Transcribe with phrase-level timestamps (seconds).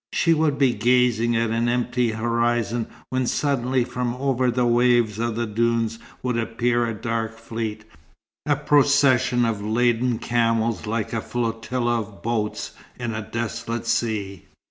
[0.13, 5.35] She would be gazing at an empty horizon when suddenly from over the waves of
[5.35, 7.85] the dunes would appear a dark fleet;
[8.47, 14.45] a procession of laden camels like a flotilla of boats in a desolate sea.